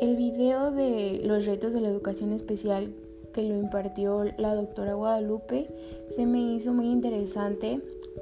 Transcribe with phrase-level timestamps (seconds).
[0.00, 2.92] El video de los retos de la educación especial
[3.32, 5.68] que lo impartió la doctora Guadalupe
[6.10, 7.80] se me hizo muy interesante,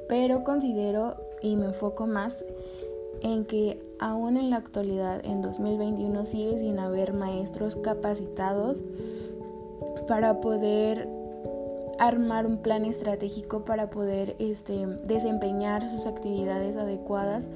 [0.08, 2.44] pero considero y me enfoco más
[3.22, 8.82] en que aún en la actualidad, en 2021, sigue sin haber maestros capacitados
[10.06, 11.08] para poder
[11.98, 17.48] armar un plan estratégico para poder este, desempeñar sus actividades adecuadas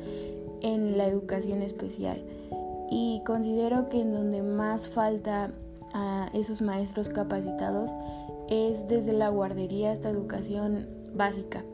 [0.61, 2.23] en la educación especial.
[2.91, 5.51] Y considero que en donde más falta
[5.93, 7.91] a esos maestros capacitados
[8.49, 11.65] es desde la guardería hasta educación básica.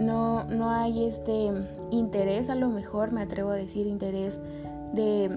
[0.00, 1.50] No, no hay este
[1.90, 4.40] interés, a lo mejor me atrevo a decir interés
[4.92, 5.30] de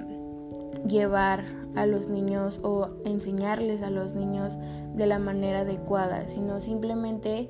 [0.88, 1.44] llevar
[1.76, 4.58] a los niños o enseñarles a los niños
[4.96, 7.50] de la manera adecuada, sino simplemente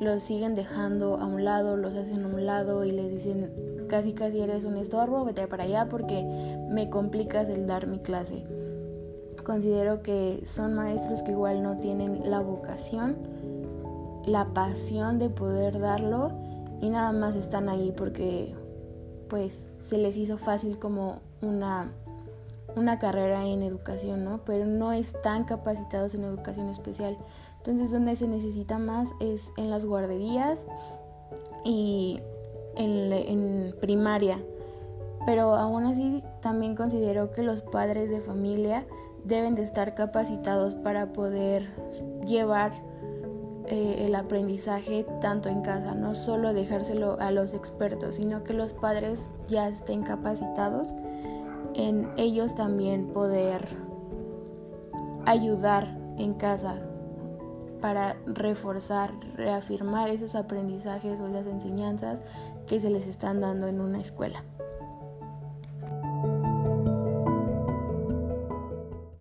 [0.00, 3.52] los siguen dejando a un lado, los hacen a un lado y les dicen
[3.88, 6.24] casi casi eres un estorbo, vete para allá porque
[6.70, 8.44] me complicas el dar mi clase.
[9.44, 13.16] Considero que son maestros que igual no tienen la vocación,
[14.26, 16.32] la pasión de poder darlo
[16.80, 18.54] y nada más están ahí porque
[19.28, 21.92] pues se les hizo fácil como una
[22.76, 24.40] una carrera en educación, ¿no?
[24.44, 27.16] Pero no están capacitados en educación especial.
[27.58, 30.66] Entonces, donde se necesita más es en las guarderías
[31.64, 32.20] y
[32.76, 34.38] en, primaria.
[35.26, 38.86] Pero aún así también considero que los padres de familia
[39.24, 41.68] deben de estar capacitados para poder
[42.24, 42.72] llevar
[43.66, 48.72] eh, el aprendizaje tanto en casa, no solo dejárselo a los expertos, sino que los
[48.72, 50.94] padres ya estén capacitados
[51.74, 53.68] en ellos también poder
[55.26, 56.82] ayudar en casa
[57.80, 62.20] para reforzar, reafirmar esos aprendizajes o esas enseñanzas
[62.66, 64.44] que se les están dando en una escuela.